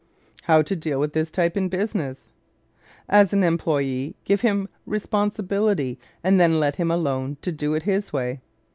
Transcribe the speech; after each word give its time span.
How 0.45 0.63
to 0.63 0.75
Deal 0.75 0.99
with 0.99 1.13
this 1.13 1.29
Type 1.29 1.55
in 1.55 1.69
Business¶ 1.69 2.21
As 3.07 3.33
an 3.33 3.43
employee, 3.43 4.15
give 4.23 4.41
him 4.41 4.67
responsibility 4.87 5.99
and 6.23 6.39
then 6.39 6.59
let 6.59 6.77
him 6.77 6.89
alone 6.89 7.37
to 7.43 7.51
do 7.51 7.75
it 7.75 7.83
his 7.83 8.11
way. 8.11 8.41